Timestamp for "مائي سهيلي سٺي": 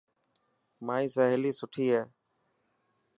0.85-1.85